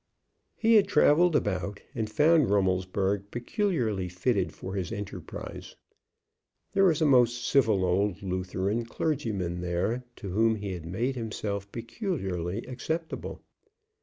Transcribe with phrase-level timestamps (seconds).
[0.55, 5.75] He had travelled about and found Rummelsburg peculiarly fitted for his enterprise.
[6.71, 11.71] There was a most civil old Lutheran clergyman there, to whom he had made himself
[11.71, 13.43] peculiarly acceptable.